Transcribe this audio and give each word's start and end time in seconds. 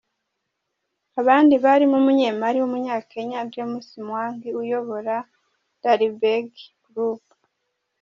Abandi 1.21 1.53
barimo 1.65 1.95
umunyemari 2.01 2.57
w’Umunya-Kenya, 2.59 3.39
James 3.53 3.87
Mwangi, 4.07 4.49
uyobora, 4.61 5.15
Dalberg 5.81 6.49
Group. 6.89 7.23